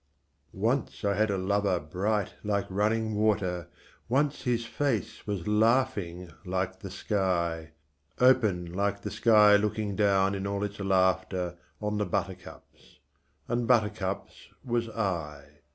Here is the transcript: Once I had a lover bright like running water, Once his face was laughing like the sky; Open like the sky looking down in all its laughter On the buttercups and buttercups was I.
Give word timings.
Once 0.55 1.05
I 1.05 1.13
had 1.13 1.29
a 1.29 1.37
lover 1.37 1.79
bright 1.79 2.33
like 2.43 2.65
running 2.71 3.13
water, 3.13 3.67
Once 4.09 4.45
his 4.45 4.65
face 4.65 5.27
was 5.27 5.47
laughing 5.47 6.31
like 6.43 6.79
the 6.79 6.89
sky; 6.89 7.73
Open 8.17 8.73
like 8.73 9.03
the 9.03 9.11
sky 9.11 9.55
looking 9.57 9.95
down 9.95 10.33
in 10.33 10.47
all 10.47 10.63
its 10.63 10.79
laughter 10.79 11.55
On 11.79 11.99
the 11.99 12.07
buttercups 12.07 12.97
and 13.47 13.67
buttercups 13.67 14.47
was 14.65 14.89
I. 14.89 15.59